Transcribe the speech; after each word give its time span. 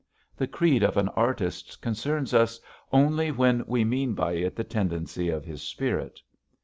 The 0.35 0.47
creed 0.47 0.81
of 0.81 0.97
an 0.97 1.09
artist 1.09 1.79
concerns 1.79 2.33
us 2.33 2.59
only 2.91 3.29
when 3.29 3.63
we 3.67 3.83
mean 3.85 4.15
by 4.15 4.31
it 4.31 4.55
the 4.55 4.63
tendency 4.63 5.29
of 5.29 5.45
his 5.45 5.61
spirit. 5.61 6.19